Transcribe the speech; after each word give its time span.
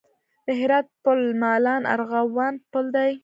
د 0.45 0.47
هرات 0.59 0.87
پل 1.03 1.19
مالان 1.41 1.81
ارغوان 1.93 2.53
پل 2.71 2.85
دی 2.95 3.11